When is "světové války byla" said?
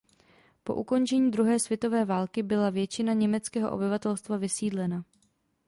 1.59-2.69